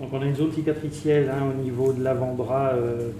[0.00, 3.10] Donc on a une zone cicatricielle hein, au niveau de l'avant-bras, euh,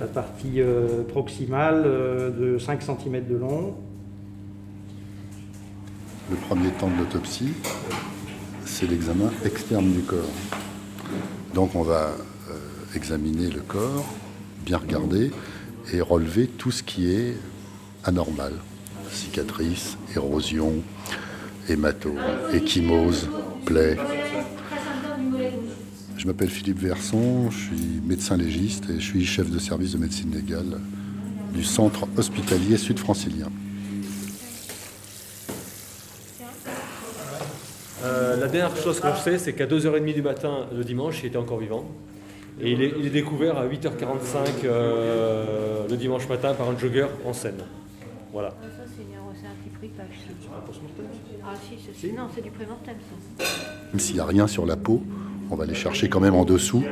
[0.00, 3.74] la partie euh, proximale euh, de 5 cm de long.
[6.30, 7.52] Le premier temps de l'autopsie,
[8.64, 10.20] c'est l'examen externe du corps.
[11.52, 12.12] Donc on va
[12.94, 14.06] examiner le corps,
[14.64, 15.30] bien regarder
[15.92, 17.36] et relever tout ce qui est
[18.04, 18.54] anormal.
[19.10, 20.72] Cicatrices, érosion,
[21.68, 22.18] hématome,
[22.54, 23.28] échymose,
[23.66, 23.98] plaie.
[26.22, 29.98] Je m'appelle Philippe Verson, je suis médecin légiste et je suis chef de service de
[29.98, 30.78] médecine légale
[31.52, 33.48] du centre hospitalier sud-francilien.
[38.04, 41.38] Euh, la dernière chose qu'on sait, c'est qu'à 2h30 du matin, le dimanche, il était
[41.38, 41.90] encore vivant.
[42.60, 47.08] Et il est, il est découvert à 8h45 euh, le dimanche matin par un jogger
[47.24, 47.64] en scène.
[48.32, 48.50] Voilà.
[48.50, 48.56] Ça,
[48.96, 50.32] c'est un petit prix pas acheté.
[51.44, 52.94] Ah, si, c'est- c'est- non, c'est du prémortem,
[53.40, 53.44] ça.
[53.92, 55.02] Même s'il n'y a rien sur la peau,
[55.52, 56.82] on va aller chercher quand même en dessous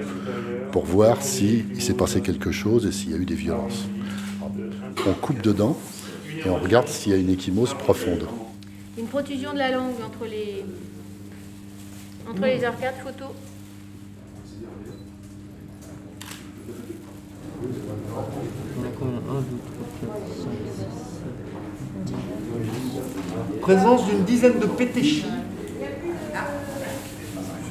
[0.70, 3.86] pour voir s'il s'est passé quelque chose et s'il y a eu des violences.
[5.06, 5.78] On coupe dedans
[6.44, 8.26] et on regarde s'il y a une échymose profonde.
[8.98, 10.62] Une protusion de la langue entre les,
[12.30, 13.24] entre les arcades photo.
[23.62, 25.24] Présence d'une dizaine de pétéchis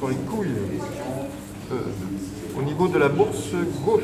[0.00, 0.48] sur les couilles,
[1.72, 1.76] euh,
[2.58, 3.50] au niveau de la bourse
[3.84, 4.02] gauche.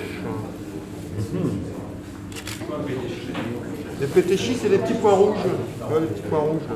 [3.99, 5.39] Les pétéchis, c'est les petits points rouges.
[5.43, 6.69] Tu vois, les petits points rouges.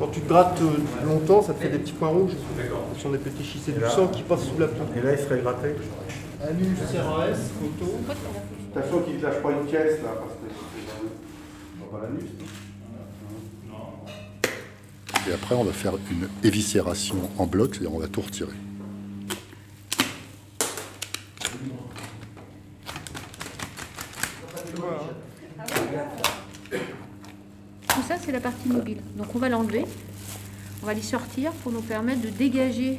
[0.00, 2.32] Quand tu te grattes euh, longtemps, ça te fait des petits points rouges.
[2.96, 4.82] Ce sont des pétéchis, c'est du sang qui passe sous la peau.
[4.96, 5.76] Et là, il serait gratté.
[6.42, 7.92] Anus, CRS, photo.
[8.74, 12.30] Attention qu'il ne te lâche pas une caisse là, parce que c'est dans pas l'anus.
[15.28, 18.52] Et après, on va faire une éviscération en bloc, c'est-à-dire on va tout retirer.
[27.88, 28.98] Tout ça, c'est la partie mobile.
[29.16, 29.84] Donc, on va l'enlever.
[30.82, 32.98] On va les sortir pour nous permettre de dégager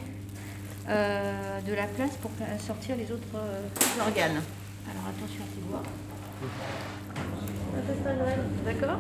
[0.90, 3.62] euh, de la place pour sortir les autres euh,
[4.00, 4.42] organes.
[4.90, 5.84] Alors, attention à tes doigts.
[7.74, 9.00] Ça fait pas Noël, D'accord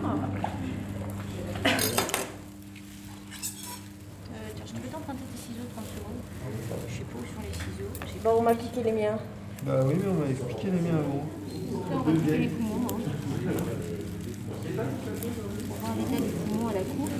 [4.65, 6.21] je te vais t'emprunter tes ciseaux 30 secondes.
[6.87, 8.21] Je sais pas où sont les ciseaux.
[8.23, 9.17] Bon, on m'a piqué les miens.
[9.65, 11.25] Bah oui, mais on m'a expliqué les miens avant.
[11.25, 12.87] Là, on va couper les poumons.
[12.89, 12.99] hein.
[15.67, 17.11] Pour voir l'état des poumons à la coupe.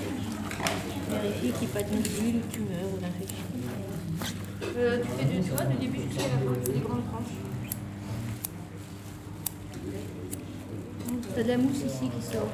[1.12, 3.46] Vérifier qu'il n'y ait pas de nodule, de tumeur ou d'infection.
[4.78, 7.36] Euh, tu fais de toi, du début jusqu'à la fin, tu fais des grandes tranches.
[11.36, 12.48] T'as de la mousse ici qui sort.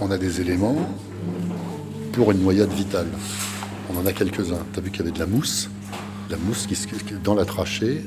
[0.00, 0.76] On a des éléments
[2.12, 3.08] pour une noyade vitale.
[3.90, 4.64] On en a quelques-uns.
[4.72, 5.70] Tu as vu qu'il y avait de la mousse,
[6.30, 8.04] la mousse qui est dans la trachée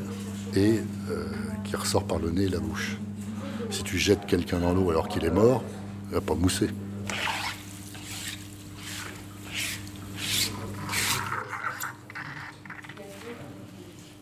[0.56, 0.80] et
[1.10, 1.26] euh,
[1.64, 2.98] qui ressort par le nez et la bouche.
[3.70, 5.64] Si tu jettes quelqu'un dans l'eau alors qu'il est mort,
[6.10, 6.70] il va pas mousser.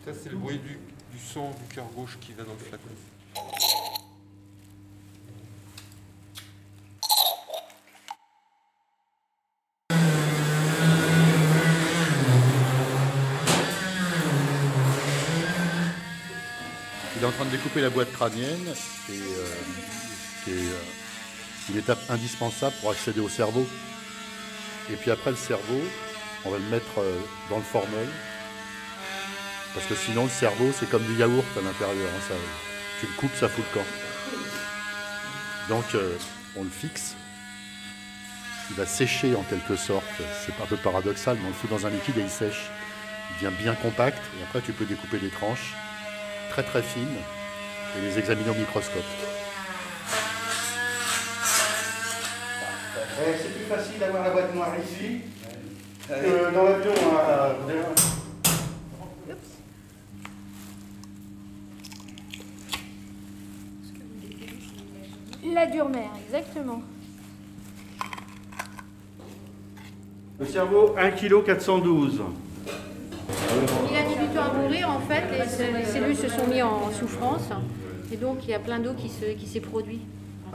[0.04, 0.78] Ça, c'est le bruit du,
[1.16, 2.90] du sang du cœur gauche qui va dans le flacon.
[17.16, 18.74] Il est en train de découper la boîte crânienne,
[19.08, 20.78] et, euh, euh,
[21.70, 23.66] une étape indispensable pour accéder au cerveau.
[24.90, 25.80] Et puis après le cerveau,
[26.44, 27.18] on va le mettre euh,
[27.48, 28.06] dans le formol,
[29.72, 32.10] parce que sinon le cerveau c'est comme du yaourt à l'intérieur.
[32.14, 32.34] hein,
[33.00, 33.86] tu le coupes, ça fout le camp.
[35.68, 35.84] Donc
[36.54, 37.14] on le fixe.
[38.70, 40.04] Il va sécher en quelque sorte.
[40.44, 42.70] C'est un peu paradoxal, mais on le fout dans un liquide et il sèche.
[43.30, 45.74] Il devient bien compact et après tu peux découper des tranches
[46.56, 47.18] très très fines
[47.98, 49.02] et les examiner au microscope.
[53.18, 55.20] Eh, c'est plus facile d'avoir la boîte noire ici
[56.08, 56.92] que dans l'avion.
[57.12, 57.84] hein.
[65.52, 66.80] La dure mère, exactement.
[70.38, 72.22] Le cerveau, 1 kg 412.
[74.38, 77.48] À mourir, en fait, les, ce- les cellules se sont mises en souffrance,
[78.12, 80.00] et donc il y a plein d'eau qui se- qui s'est produit.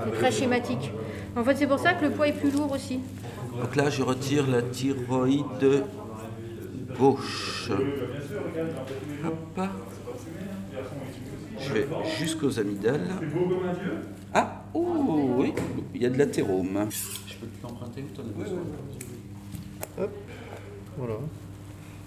[0.03, 0.91] C'est très schématique.
[1.35, 2.99] En fait, c'est pour ça que le poids est plus lourd aussi.
[3.59, 5.83] Donc là, je retire la thyroïde
[6.97, 7.71] gauche.
[9.25, 9.59] Hop.
[11.59, 11.87] Je vais
[12.19, 13.07] jusqu'aux amygdales.
[14.33, 15.53] Ah, oh oui,
[15.93, 16.87] il y a de l'athérome.
[17.27, 18.59] Je peux te l'emprunter ou t'en as besoin?
[19.99, 20.09] Hop,
[20.97, 21.13] voilà.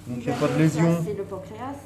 [0.07, 1.03] Donc il n'y a pas de lésion.
[1.05, 1.77] C'est le pancréas.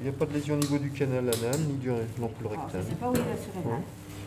[0.00, 1.88] Il n'y a pas de lésion au niveau du canal anal ni du
[2.20, 2.82] l'ampoule rectale.
[2.82, 3.82] ne sais pas où il va se révéler.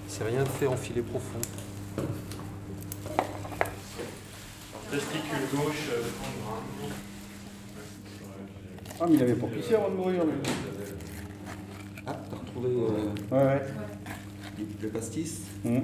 [0.07, 1.39] C'est rien de fait en filet profond.
[4.89, 5.89] Testicule gauche,
[8.99, 10.23] Ah, mais il avait pas pissé avant de mourir.
[12.07, 13.61] Ah, t'as retrouvé euh, Ouais, ouais.
[14.81, 15.83] le pastis Hum.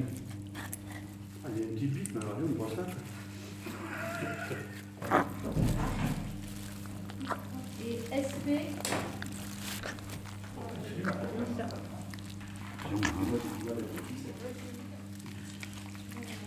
[1.45, 2.83] Ah, il y a une petite bite, mais alors, on voit ça.
[8.13, 8.47] SP.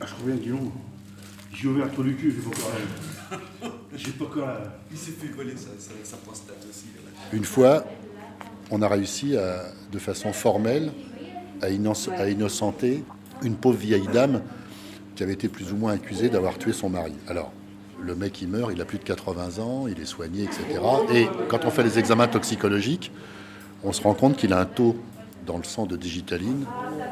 [0.00, 0.72] Ah, je reviens, dis donc.
[1.52, 2.72] J'ai ouvert le du cul, j'ai pas encore
[3.62, 3.96] la...
[3.96, 4.78] J'ai pas encore la...
[4.90, 6.84] Il s'est fait voler sa, sa, sa prostate aussi.
[7.32, 7.84] Une fois,
[8.70, 10.92] on a réussi à, de façon formelle
[11.62, 13.04] à, innoc- à innocenter
[13.42, 14.42] une pauvre vieille dame
[15.14, 17.14] qui avait été plus ou moins accusée d'avoir tué son mari.
[17.26, 17.52] Alors,
[18.00, 20.62] le mec, il meurt, il a plus de 80 ans, il est soigné, etc.
[21.12, 23.10] Et quand on fait les examens toxicologiques,
[23.84, 24.96] on se rend compte qu'il a un taux
[25.46, 26.64] dans le sang de digitaline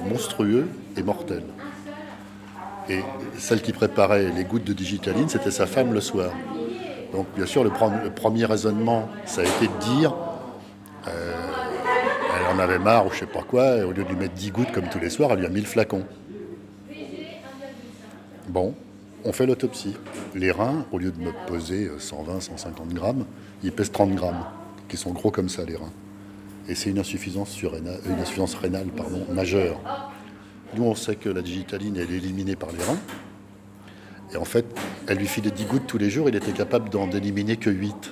[0.09, 1.43] monstrueux et mortel.
[2.89, 3.01] Et
[3.39, 6.33] celle qui préparait les gouttes de digitaline, c'était sa femme le soir.
[7.13, 10.15] Donc, bien sûr, le, pre- le premier raisonnement, ça a été de dire
[11.09, 11.35] euh,
[12.37, 14.35] elle en avait marre ou je sais pas quoi, et au lieu de lui mettre
[14.35, 16.05] 10 gouttes comme tous les soirs, elle lui a mis le flacon.
[18.49, 18.75] Bon,
[19.25, 19.95] on fait l'autopsie.
[20.35, 23.25] Les reins, au lieu de me peser 120, 150 grammes,
[23.63, 24.45] ils pèsent 30 grammes,
[24.89, 25.93] qui sont gros comme ça, les reins.
[26.69, 29.81] Et c'est une insuffisance, rénale pardon, majeure.
[30.77, 32.99] Nous, on sait que la digitaline, elle est éliminée par les reins.
[34.33, 34.67] Et en fait,
[35.07, 38.11] elle lui filait 10 gouttes tous les jours, il était capable d'en éliminer que 8.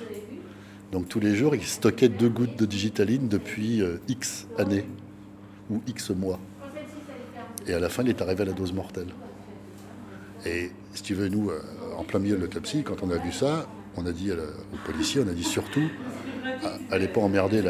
[0.91, 4.85] Donc tous les jours, il stockait deux gouttes de digitaline depuis euh, X années
[5.69, 6.39] ou X mois.
[7.67, 9.07] Et à la fin, il est arrivé à la dose mortelle.
[10.45, 11.61] Et si tu veux, nous, euh,
[11.97, 15.21] en plein milieu de l'autopsie, quand on a vu ça, on a dit aux policiers,
[15.25, 15.89] on a dit surtout,
[16.91, 17.63] allez pas emmerder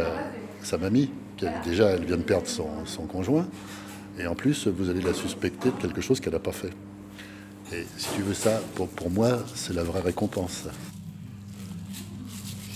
[0.62, 3.48] sa mamie, qui déjà elle vient de perdre son, conjoint,
[4.18, 6.72] et en plus, vous allez la suspecter de quelque chose qu'elle n'a pas fait.
[7.74, 10.68] Et si tu veux ça, pour, pour moi, c'est la vraie récompense.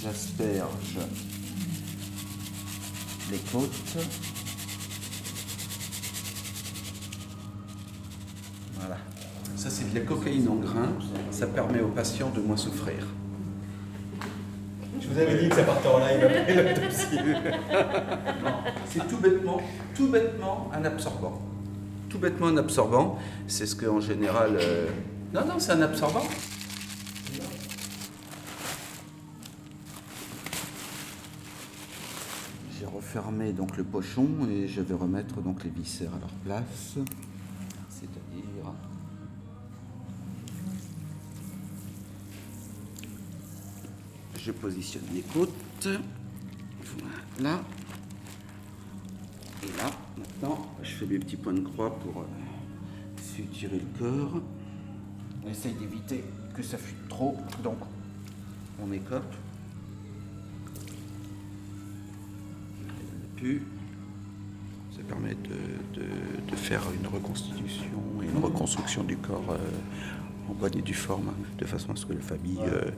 [0.03, 0.97] J'asperge
[3.31, 3.97] les côtes.
[8.75, 8.97] Voilà.
[9.57, 10.93] Ça, c'est de la cocaïne en grains.
[11.31, 13.07] Ça permet aux patients de moins souffrir.
[15.01, 17.17] Je vous avais dit que ça partait en live après l'autopsie.
[18.85, 19.59] C'est tout bêtement,
[19.95, 21.41] tout bêtement un absorbant.
[22.07, 23.17] Tout bêtement un absorbant.
[23.47, 24.57] C'est ce qu'en général.
[24.61, 24.89] euh,
[25.33, 26.23] Non, non, c'est un absorbant.
[32.79, 36.97] J'ai refermé donc le pochon et je vais remettre donc les viscères à leur place.
[37.89, 38.71] C'est-à-dire.
[44.47, 45.89] Je positionne les côtes.
[47.35, 47.61] Voilà.
[49.61, 52.25] Et là, maintenant, je fais mes petits points de croix pour euh,
[53.21, 54.41] suturer le corps.
[55.43, 56.23] On essaye d'éviter
[56.55, 57.75] que ça fuite trop, donc
[58.81, 59.35] on écope.
[64.95, 69.57] Ça permet de faire une reconstitution et une reconstruction du corps euh,
[70.49, 72.91] en bonne et due forme, de façon à ce que la famille euh,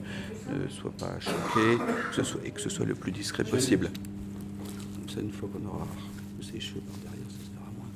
[0.52, 1.78] ne soit pas choquée
[2.10, 3.90] que ce soit, et que ce soit le plus discret possible.
[4.96, 5.86] Comme ça, une fois qu'on aura
[6.36, 7.88] poussé les cheveux par derrière, ça se verra moins.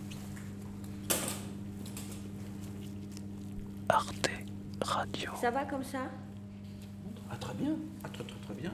[5.41, 6.11] Ça va comme ça?
[7.31, 7.77] Ah, très bien.
[8.03, 8.73] Ah, très, très, très bien.